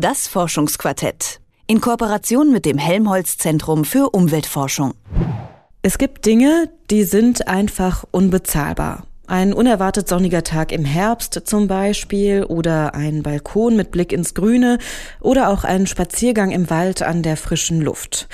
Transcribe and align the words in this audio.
Das 0.00 0.28
Forschungsquartett. 0.28 1.40
In 1.66 1.82
Kooperation 1.82 2.50
mit 2.50 2.64
dem 2.64 2.78
Helmholtz 2.78 3.36
Zentrum 3.36 3.84
für 3.84 4.08
Umweltforschung. 4.08 4.94
Es 5.82 5.98
gibt 5.98 6.24
Dinge, 6.24 6.70
die 6.90 7.04
sind 7.04 7.48
einfach 7.48 8.04
unbezahlbar. 8.10 9.04
Ein 9.26 9.52
unerwartet 9.52 10.08
sonniger 10.08 10.42
Tag 10.42 10.72
im 10.72 10.86
Herbst 10.86 11.42
zum 11.44 11.68
Beispiel 11.68 12.44
oder 12.44 12.94
ein 12.94 13.22
Balkon 13.22 13.76
mit 13.76 13.90
Blick 13.90 14.14
ins 14.14 14.32
Grüne 14.32 14.78
oder 15.20 15.50
auch 15.50 15.64
ein 15.64 15.86
Spaziergang 15.86 16.50
im 16.50 16.70
Wald 16.70 17.02
an 17.02 17.22
der 17.22 17.36
frischen 17.36 17.82
Luft. 17.82 18.26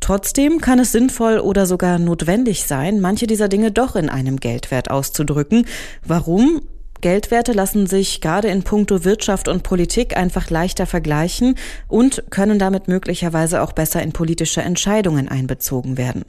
Trotzdem 0.00 0.60
kann 0.60 0.80
es 0.80 0.92
sinnvoll 0.92 1.38
oder 1.38 1.64
sogar 1.64 1.98
notwendig 1.98 2.64
sein, 2.64 3.00
manche 3.00 3.26
dieser 3.26 3.48
Dinge 3.48 3.72
doch 3.72 3.96
in 3.96 4.10
einem 4.10 4.36
Geldwert 4.36 4.90
auszudrücken. 4.90 5.64
Warum? 6.04 6.60
Geldwerte 7.00 7.52
lassen 7.52 7.86
sich 7.86 8.20
gerade 8.20 8.48
in 8.48 8.62
puncto 8.62 9.04
Wirtschaft 9.04 9.48
und 9.48 9.62
Politik 9.62 10.16
einfach 10.16 10.50
leichter 10.50 10.86
vergleichen 10.86 11.56
und 11.88 12.24
können 12.30 12.58
damit 12.58 12.88
möglicherweise 12.88 13.62
auch 13.62 13.72
besser 13.72 14.02
in 14.02 14.12
politische 14.12 14.62
Entscheidungen 14.62 15.28
einbezogen 15.28 15.96
werden. 15.96 16.24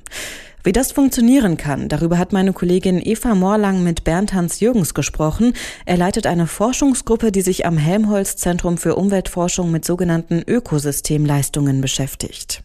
Wie 0.63 0.73
das 0.73 0.91
funktionieren 0.91 1.55
kann, 1.55 1.87
darüber 1.87 2.17
hat 2.17 2.33
meine 2.33 2.51
Kollegin 2.51 2.99
Eva 3.01 3.35
Morlang 3.35 3.83
mit 3.83 4.03
Bernd 4.03 4.33
Hans 4.33 4.59
Jürgens 4.59 4.93
gesprochen. 4.93 5.53
Er 5.85 5.95
leitet 5.95 6.27
eine 6.27 6.45
Forschungsgruppe, 6.45 7.31
die 7.31 7.41
sich 7.41 7.65
am 7.65 7.77
Helmholtz 7.77 8.35
Zentrum 8.35 8.77
für 8.77 8.95
Umweltforschung 8.95 9.71
mit 9.71 9.85
sogenannten 9.85 10.43
Ökosystemleistungen 10.45 11.79
beschäftigt. 11.79 12.63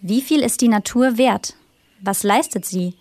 Wie 0.00 0.22
viel 0.22 0.40
ist 0.40 0.60
die 0.60 0.68
Natur 0.68 1.16
wert? 1.16 1.54
Was 2.02 2.24
leistet 2.24 2.64
sie? 2.64 2.94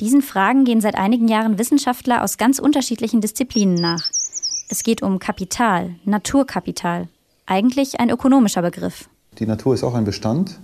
Diesen 0.00 0.22
Fragen 0.22 0.64
gehen 0.64 0.80
seit 0.80 0.94
einigen 0.94 1.26
Jahren 1.26 1.58
Wissenschaftler 1.58 2.22
aus 2.22 2.38
ganz 2.38 2.60
unterschiedlichen 2.60 3.20
Disziplinen 3.20 3.74
nach. 3.74 4.08
Es 4.68 4.84
geht 4.84 5.02
um 5.02 5.18
Kapital, 5.18 5.96
Naturkapital. 6.04 7.08
Eigentlich 7.46 7.98
ein 7.98 8.08
ökonomischer 8.08 8.62
Begriff. 8.62 9.08
Die 9.40 9.46
Natur 9.46 9.74
ist 9.74 9.82
auch 9.82 9.94
ein 9.94 10.04
Bestand 10.04 10.60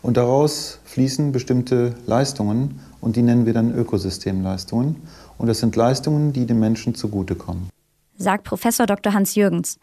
und 0.00 0.16
daraus 0.16 0.80
fließen 0.84 1.32
bestimmte 1.32 1.96
Leistungen 2.06 2.80
und 3.02 3.16
die 3.16 3.22
nennen 3.22 3.44
wir 3.44 3.52
dann 3.52 3.74
Ökosystemleistungen. 3.74 4.96
Und 5.36 5.48
das 5.48 5.58
sind 5.58 5.76
Leistungen, 5.76 6.32
die 6.32 6.46
den 6.46 6.58
Menschen 6.58 6.94
zugutekommen. 6.94 7.68
Sagt 8.16 8.44
Professor 8.44 8.86
Dr. 8.86 9.12
Hans 9.12 9.34
Jürgens. 9.34 9.78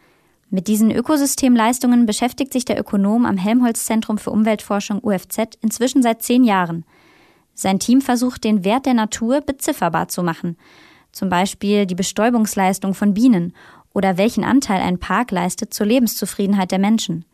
Mit 0.50 0.68
diesen 0.68 0.90
Ökosystemleistungen 0.90 2.08
beschäftigt 2.08 2.54
sich 2.54 2.66
der 2.66 2.80
Ökonom 2.80 3.28
am 3.28 3.38
Helmholtz 3.38 3.86
Zentrum 3.86 4.18
für 4.18 4.32
Umweltforschung 4.32 5.00
UFZ 5.04 5.58
inzwischen 5.62 6.02
seit 6.02 6.24
zehn 6.24 6.44
Jahren. 6.44 6.86
Sein 7.56 7.80
Team 7.80 8.02
versucht, 8.02 8.44
den 8.44 8.64
Wert 8.64 8.86
der 8.86 8.94
Natur 8.94 9.42
bezifferbar 9.42 10.08
zu 10.10 10.22
machen. 10.22 10.58
Zum 11.12 11.30
Beispiel 11.30 11.88
die 11.88 11.96
Bestäubungsleistung 11.96 12.94
von 12.94 13.16
Bienen 13.16 13.54
oder 13.94 14.18
welchen 14.18 14.44
Anteil 14.44 14.82
ein 14.82 15.00
Park 15.00 15.32
leistet 15.32 15.74
zur 15.74 15.88
Lebenszufriedenheit 15.88 16.72
der 16.72 16.80
Menschen. 16.80 17.26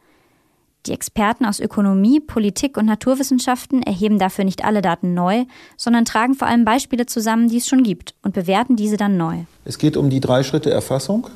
Die 0.85 0.93
Experten 0.93 1.45
aus 1.45 1.59
Ökonomie, 1.59 2.19
Politik 2.19 2.77
und 2.77 2.85
Naturwissenschaften 2.85 3.83
erheben 3.83 4.17
dafür 4.17 4.45
nicht 4.45 4.63
alle 4.63 4.81
Daten 4.81 5.13
neu, 5.13 5.45
sondern 5.75 6.05
tragen 6.05 6.35
vor 6.35 6.47
allem 6.47 6.63
Beispiele 6.63 7.05
zusammen, 7.05 7.49
die 7.49 7.57
es 7.57 7.67
schon 7.67 7.83
gibt, 7.83 8.15
und 8.23 8.33
bewerten 8.33 8.75
diese 8.77 8.97
dann 8.97 9.17
neu. 9.17 9.43
Es 9.65 9.77
geht 9.77 9.97
um 9.97 10.09
die 10.09 10.21
drei 10.21 10.41
Schritte 10.41 10.71
Erfassung 10.71 11.27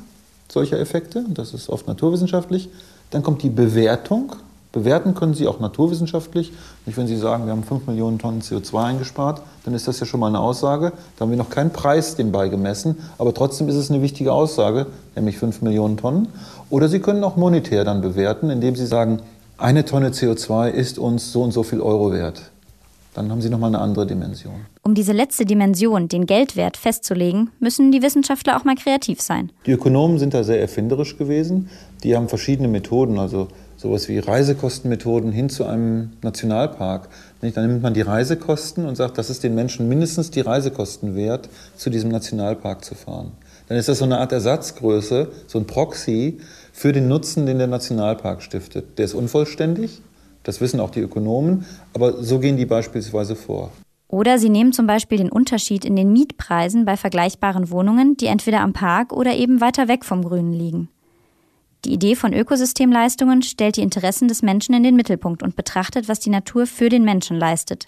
solcher 0.50 0.78
Effekte, 0.78 1.24
das 1.28 1.54
ist 1.54 1.68
oft 1.68 1.86
naturwissenschaftlich. 1.86 2.68
Dann 3.10 3.22
kommt 3.22 3.42
die 3.42 3.50
Bewertung. 3.50 4.36
Bewerten 4.76 5.14
können 5.14 5.32
Sie 5.32 5.46
auch 5.46 5.58
naturwissenschaftlich. 5.58 6.52
Nicht, 6.84 6.98
wenn 6.98 7.06
Sie 7.06 7.16
sagen, 7.16 7.46
wir 7.46 7.52
haben 7.52 7.64
5 7.64 7.86
Millionen 7.86 8.18
Tonnen 8.18 8.42
CO2 8.42 8.84
eingespart, 8.84 9.40
dann 9.64 9.72
ist 9.72 9.88
das 9.88 10.00
ja 10.00 10.04
schon 10.04 10.20
mal 10.20 10.26
eine 10.26 10.38
Aussage. 10.38 10.92
Da 11.16 11.22
haben 11.22 11.30
wir 11.30 11.38
noch 11.38 11.48
keinen 11.48 11.70
Preis 11.70 12.14
dem 12.14 12.30
beigemessen, 12.30 12.96
aber 13.16 13.32
trotzdem 13.32 13.70
ist 13.70 13.76
es 13.76 13.90
eine 13.90 14.02
wichtige 14.02 14.34
Aussage, 14.34 14.84
nämlich 15.14 15.38
5 15.38 15.62
Millionen 15.62 15.96
Tonnen. 15.96 16.28
Oder 16.68 16.90
Sie 16.90 17.00
können 17.00 17.24
auch 17.24 17.36
monetär 17.36 17.84
dann 17.84 18.02
bewerten, 18.02 18.50
indem 18.50 18.76
Sie 18.76 18.84
sagen, 18.84 19.20
eine 19.56 19.86
Tonne 19.86 20.10
CO2 20.10 20.68
ist 20.68 20.98
uns 20.98 21.32
so 21.32 21.40
und 21.42 21.52
so 21.52 21.62
viel 21.62 21.80
Euro 21.80 22.12
wert. 22.12 22.50
Dann 23.14 23.30
haben 23.30 23.40
Sie 23.40 23.48
nochmal 23.48 23.70
eine 23.70 23.78
andere 23.78 24.06
Dimension. 24.06 24.66
Um 24.82 24.94
diese 24.94 25.12
letzte 25.12 25.46
Dimension, 25.46 26.08
den 26.08 26.26
Geldwert, 26.26 26.76
festzulegen, 26.76 27.48
müssen 27.60 27.92
die 27.92 28.02
Wissenschaftler 28.02 28.58
auch 28.58 28.64
mal 28.64 28.74
kreativ 28.74 29.22
sein. 29.22 29.50
Die 29.64 29.72
Ökonomen 29.72 30.18
sind 30.18 30.34
da 30.34 30.44
sehr 30.44 30.60
erfinderisch 30.60 31.16
gewesen. 31.16 31.70
Die 32.02 32.14
haben 32.14 32.28
verschiedene 32.28 32.68
Methoden, 32.68 33.18
also 33.18 33.48
sowas 33.76 34.08
wie 34.08 34.18
Reisekostenmethoden 34.18 35.32
hin 35.32 35.48
zu 35.48 35.64
einem 35.64 36.12
Nationalpark. 36.22 37.08
Dann 37.40 37.68
nimmt 37.68 37.82
man 37.82 37.94
die 37.94 38.00
Reisekosten 38.00 38.86
und 38.86 38.96
sagt, 38.96 39.18
das 39.18 39.30
ist 39.30 39.44
den 39.44 39.54
Menschen 39.54 39.88
mindestens 39.88 40.30
die 40.30 40.40
Reisekosten 40.40 41.14
wert, 41.14 41.48
zu 41.76 41.90
diesem 41.90 42.10
Nationalpark 42.10 42.84
zu 42.84 42.94
fahren. 42.94 43.32
Dann 43.68 43.78
ist 43.78 43.88
das 43.88 43.98
so 43.98 44.04
eine 44.04 44.18
Art 44.18 44.32
Ersatzgröße, 44.32 45.28
so 45.46 45.58
ein 45.58 45.66
Proxy 45.66 46.40
für 46.72 46.92
den 46.92 47.08
Nutzen, 47.08 47.46
den 47.46 47.58
der 47.58 47.66
Nationalpark 47.66 48.42
stiftet. 48.42 48.98
Der 48.98 49.04
ist 49.04 49.14
unvollständig, 49.14 50.02
das 50.42 50.60
wissen 50.60 50.80
auch 50.80 50.90
die 50.90 51.00
Ökonomen, 51.00 51.64
aber 51.92 52.22
so 52.22 52.38
gehen 52.38 52.56
die 52.56 52.66
beispielsweise 52.66 53.34
vor. 53.34 53.72
Oder 54.08 54.38
sie 54.38 54.50
nehmen 54.50 54.72
zum 54.72 54.86
Beispiel 54.86 55.18
den 55.18 55.32
Unterschied 55.32 55.84
in 55.84 55.96
den 55.96 56.12
Mietpreisen 56.12 56.84
bei 56.84 56.96
vergleichbaren 56.96 57.70
Wohnungen, 57.70 58.16
die 58.16 58.26
entweder 58.26 58.60
am 58.60 58.72
Park 58.72 59.12
oder 59.12 59.34
eben 59.34 59.60
weiter 59.60 59.88
weg 59.88 60.04
vom 60.04 60.22
Grünen 60.24 60.52
liegen. 60.52 60.88
Die 61.86 61.92
Idee 61.92 62.16
von 62.16 62.32
Ökosystemleistungen 62.32 63.42
stellt 63.42 63.76
die 63.76 63.82
Interessen 63.82 64.26
des 64.26 64.42
Menschen 64.42 64.74
in 64.74 64.82
den 64.82 64.96
Mittelpunkt 64.96 65.44
und 65.44 65.54
betrachtet, 65.54 66.08
was 66.08 66.18
die 66.18 66.30
Natur 66.30 66.66
für 66.66 66.88
den 66.88 67.04
Menschen 67.04 67.38
leistet. 67.38 67.86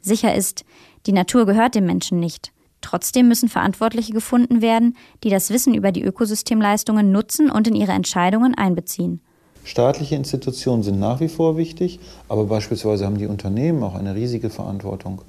Sicher 0.00 0.32
ist, 0.32 0.64
die 1.06 1.12
Natur 1.12 1.44
gehört 1.44 1.74
dem 1.74 1.84
Menschen 1.84 2.20
nicht. 2.20 2.52
Trotzdem 2.82 3.26
müssen 3.26 3.48
Verantwortliche 3.48 4.12
gefunden 4.12 4.62
werden, 4.62 4.96
die 5.24 5.28
das 5.28 5.50
Wissen 5.50 5.74
über 5.74 5.90
die 5.90 6.04
Ökosystemleistungen 6.04 7.10
nutzen 7.10 7.50
und 7.50 7.66
in 7.66 7.74
ihre 7.74 7.90
Entscheidungen 7.90 8.54
einbeziehen. 8.54 9.20
Staatliche 9.64 10.14
Institutionen 10.14 10.84
sind 10.84 11.00
nach 11.00 11.18
wie 11.18 11.28
vor 11.28 11.56
wichtig, 11.56 11.98
aber 12.28 12.44
beispielsweise 12.44 13.06
haben 13.06 13.18
die 13.18 13.26
Unternehmen 13.26 13.82
auch 13.82 13.96
eine 13.96 14.14
riesige 14.14 14.50
Verantwortung. 14.50 15.22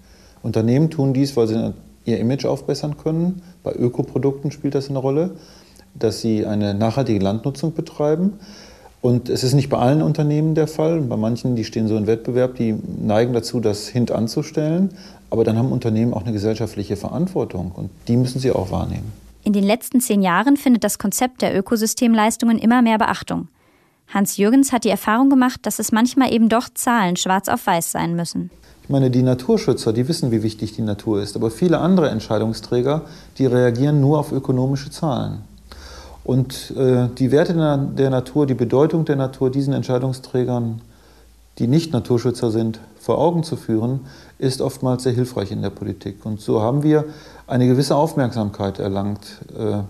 Unternehmen 0.43 0.91
tun 0.91 1.15
dies, 1.15 1.35
weil 1.35 1.47
sie 1.47 1.73
ihr 2.05 2.19
Image 2.19 2.45
aufbessern 2.45 2.95
können. 2.95 3.41
Bei 3.63 3.73
Ökoprodukten 3.73 4.51
spielt 4.51 4.75
das 4.75 4.91
eine 4.91 4.99
Rolle, 4.99 5.35
dass 5.95 6.21
sie 6.21 6.45
eine 6.45 6.73
nachhaltige 6.73 7.23
Landnutzung 7.23 7.73
betreiben. 7.73 8.33
Und 9.01 9.27
es 9.27 9.43
ist 9.43 9.53
nicht 9.53 9.69
bei 9.69 9.77
allen 9.77 10.01
Unternehmen 10.01 10.55
der 10.55 10.67
Fall. 10.67 11.01
Bei 11.01 11.17
manchen, 11.17 11.55
die 11.55 11.65
stehen 11.65 11.87
so 11.87 11.97
in 11.97 12.07
Wettbewerb, 12.07 12.55
die 12.55 12.73
neigen 13.01 13.33
dazu, 13.33 13.59
das 13.59 13.87
hintanzustellen. 13.87 14.91
Aber 15.29 15.43
dann 15.43 15.57
haben 15.57 15.71
Unternehmen 15.71 16.13
auch 16.13 16.21
eine 16.21 16.31
gesellschaftliche 16.31 16.95
Verantwortung 16.95 17.71
und 17.75 17.89
die 18.07 18.15
müssen 18.15 18.39
sie 18.39 18.51
auch 18.51 18.71
wahrnehmen. 18.71 19.11
In 19.43 19.51
den 19.51 19.63
letzten 19.65 19.99
zehn 19.99 20.21
Jahren 20.21 20.55
findet 20.55 20.85
das 20.85 20.99
Konzept 20.99 21.41
der 21.41 21.57
Ökosystemleistungen 21.57 22.57
immer 22.57 22.81
mehr 22.81 22.97
Beachtung. 22.97 23.49
Hans 24.07 24.37
Jürgens 24.37 24.71
hat 24.71 24.85
die 24.85 24.89
Erfahrung 24.89 25.29
gemacht, 25.29 25.61
dass 25.63 25.79
es 25.79 25.91
manchmal 25.91 26.31
eben 26.31 26.47
doch 26.47 26.69
Zahlen 26.73 27.17
schwarz 27.17 27.49
auf 27.49 27.65
weiß 27.67 27.91
sein 27.91 28.15
müssen. 28.15 28.51
Ich 28.83 28.89
meine, 28.89 29.09
die 29.09 29.23
Naturschützer, 29.23 29.91
die 29.91 30.07
wissen, 30.07 30.31
wie 30.31 30.43
wichtig 30.43 30.75
die 30.75 30.81
Natur 30.81 31.21
ist, 31.21 31.35
aber 31.35 31.51
viele 31.51 31.79
andere 31.79 32.09
Entscheidungsträger, 32.09 33.01
die 33.37 33.45
reagieren 33.45 33.99
nur 34.01 34.19
auf 34.19 34.31
ökonomische 34.31 34.91
Zahlen. 34.91 35.41
Und 36.23 36.71
äh, 36.77 37.09
die 37.17 37.31
Werte 37.31 37.53
der 37.95 38.09
Natur, 38.09 38.45
die 38.45 38.53
Bedeutung 38.53 39.05
der 39.05 39.17
Natur 39.17 39.49
diesen 39.49 39.73
Entscheidungsträgern, 39.73 40.81
die 41.59 41.67
nicht 41.67 41.93
Naturschützer 41.93 42.49
sind, 42.49 42.79
vor 42.99 43.17
Augen 43.17 43.43
zu 43.43 43.57
führen, 43.57 44.01
ist 44.39 44.61
oftmals 44.61 45.03
sehr 45.03 45.11
hilfreich 45.11 45.51
in 45.51 45.61
der 45.61 45.69
Politik. 45.69 46.25
Und 46.25 46.39
so 46.39 46.61
haben 46.61 46.83
wir 46.83 47.05
eine 47.45 47.67
gewisse 47.67 47.95
Aufmerksamkeit 47.95 48.79
erlangt 48.79 49.41
äh, 49.57 49.81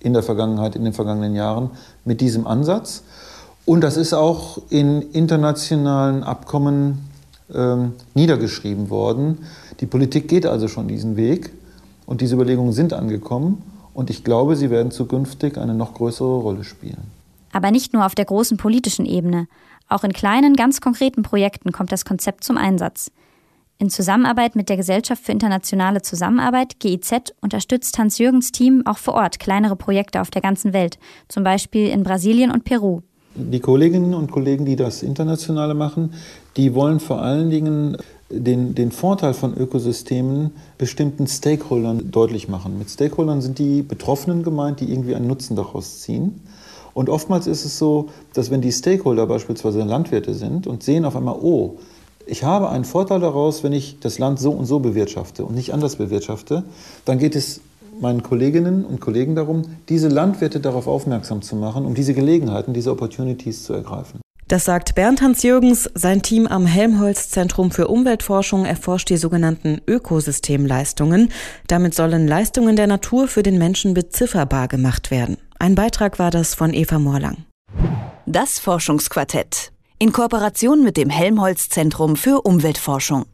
in 0.00 0.12
der 0.12 0.22
Vergangenheit, 0.22 0.76
in 0.76 0.84
den 0.84 0.92
vergangenen 0.92 1.34
Jahren 1.34 1.70
mit 2.04 2.20
diesem 2.20 2.46
Ansatz. 2.46 3.02
Und 3.64 3.80
das 3.82 3.96
ist 3.96 4.12
auch 4.12 4.58
in 4.70 5.02
internationalen 5.02 6.22
Abkommen 6.22 7.08
ähm, 7.52 7.92
niedergeschrieben 8.14 8.90
worden. 8.90 9.38
Die 9.80 9.86
Politik 9.86 10.28
geht 10.28 10.46
also 10.46 10.68
schon 10.68 10.88
diesen 10.88 11.16
Weg 11.16 11.50
und 12.06 12.20
diese 12.20 12.34
Überlegungen 12.34 12.72
sind 12.72 12.92
angekommen. 12.92 13.62
Und 13.94 14.10
ich 14.10 14.24
glaube, 14.24 14.56
sie 14.56 14.70
werden 14.70 14.90
zukünftig 14.90 15.58
eine 15.58 15.74
noch 15.74 15.94
größere 15.94 16.38
Rolle 16.40 16.64
spielen. 16.64 17.10
Aber 17.52 17.70
nicht 17.70 17.92
nur 17.92 18.06
auf 18.06 18.14
der 18.14 18.26
großen 18.26 18.56
politischen 18.56 19.06
Ebene. 19.06 19.48
Auch 19.88 20.04
in 20.04 20.12
kleinen, 20.12 20.54
ganz 20.54 20.80
konkreten 20.80 21.22
Projekten 21.22 21.72
kommt 21.72 21.92
das 21.92 22.04
Konzept 22.04 22.44
zum 22.44 22.56
Einsatz. 22.56 23.10
In 23.80 23.90
Zusammenarbeit 23.90 24.56
mit 24.56 24.68
der 24.68 24.76
Gesellschaft 24.76 25.22
für 25.24 25.32
internationale 25.32 26.02
Zusammenarbeit, 26.02 26.80
GIZ, 26.80 27.32
unterstützt 27.40 27.96
Hans-Jürgens 27.96 28.50
Team 28.50 28.82
auch 28.86 28.98
vor 28.98 29.14
Ort 29.14 29.38
kleinere 29.38 29.76
Projekte 29.76 30.20
auf 30.20 30.30
der 30.30 30.42
ganzen 30.42 30.72
Welt, 30.72 30.98
zum 31.28 31.44
Beispiel 31.44 31.88
in 31.88 32.02
Brasilien 32.02 32.50
und 32.50 32.64
Peru. 32.64 33.02
Die 33.38 33.60
Kolleginnen 33.60 34.14
und 34.14 34.32
Kollegen, 34.32 34.64
die 34.64 34.76
das 34.76 35.02
Internationale 35.02 35.74
machen, 35.74 36.14
die 36.56 36.74
wollen 36.74 36.98
vor 36.98 37.22
allen 37.22 37.50
Dingen 37.50 37.96
den, 38.30 38.74
den 38.74 38.90
Vorteil 38.90 39.32
von 39.32 39.56
Ökosystemen 39.56 40.50
bestimmten 40.76 41.26
Stakeholdern 41.26 42.10
deutlich 42.10 42.48
machen. 42.48 42.78
Mit 42.78 42.90
Stakeholdern 42.90 43.40
sind 43.40 43.58
die 43.58 43.82
Betroffenen 43.82 44.42
gemeint, 44.42 44.80
die 44.80 44.90
irgendwie 44.90 45.14
einen 45.14 45.28
Nutzen 45.28 45.56
daraus 45.56 46.00
ziehen. 46.00 46.40
Und 46.94 47.08
oftmals 47.08 47.46
ist 47.46 47.64
es 47.64 47.78
so, 47.78 48.08
dass 48.34 48.50
wenn 48.50 48.60
die 48.60 48.72
Stakeholder 48.72 49.26
beispielsweise 49.26 49.82
Landwirte 49.84 50.34
sind 50.34 50.66
und 50.66 50.82
sehen 50.82 51.04
auf 51.04 51.16
einmal, 51.16 51.36
oh, 51.40 51.76
ich 52.26 52.44
habe 52.44 52.68
einen 52.68 52.84
Vorteil 52.84 53.20
daraus, 53.20 53.62
wenn 53.62 53.72
ich 53.72 54.00
das 54.00 54.18
Land 54.18 54.40
so 54.40 54.50
und 54.50 54.66
so 54.66 54.80
bewirtschafte 54.80 55.44
und 55.44 55.54
nicht 55.54 55.72
anders 55.72 55.96
bewirtschafte, 55.96 56.64
dann 57.04 57.18
geht 57.18 57.36
es 57.36 57.60
meinen 58.00 58.22
Kolleginnen 58.22 58.84
und 58.84 59.00
Kollegen 59.00 59.34
darum, 59.34 59.62
diese 59.88 60.08
Landwirte 60.08 60.60
darauf 60.60 60.86
aufmerksam 60.86 61.42
zu 61.42 61.56
machen, 61.56 61.84
um 61.84 61.94
diese 61.94 62.14
Gelegenheiten, 62.14 62.72
diese 62.72 62.90
Opportunities 62.90 63.64
zu 63.64 63.72
ergreifen. 63.72 64.20
Das 64.48 64.64
sagt 64.64 64.94
Bernd 64.94 65.20
Hans-Jürgens. 65.20 65.90
Sein 65.94 66.22
Team 66.22 66.46
am 66.46 66.64
Helmholtz-Zentrum 66.64 67.70
für 67.70 67.88
Umweltforschung 67.88 68.64
erforscht 68.64 69.10
die 69.10 69.18
sogenannten 69.18 69.82
Ökosystemleistungen. 69.86 71.30
Damit 71.66 71.94
sollen 71.94 72.26
Leistungen 72.26 72.74
der 72.74 72.86
Natur 72.86 73.28
für 73.28 73.42
den 73.42 73.58
Menschen 73.58 73.92
bezifferbar 73.92 74.68
gemacht 74.68 75.10
werden. 75.10 75.36
Ein 75.58 75.74
Beitrag 75.74 76.18
war 76.18 76.30
das 76.30 76.54
von 76.54 76.72
Eva 76.72 76.98
Morlang. 76.98 77.44
Das 78.24 78.58
Forschungsquartett 78.58 79.72
in 79.98 80.12
Kooperation 80.12 80.82
mit 80.82 80.96
dem 80.96 81.10
Helmholtz 81.10 81.68
Zentrum 81.68 82.16
für 82.16 82.42
Umweltforschung. 82.42 83.26